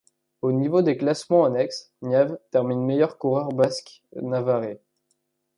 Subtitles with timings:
[0.41, 4.81] Au niveau des classements annexes, Nieve termine meilleur coureur basque-navarrais.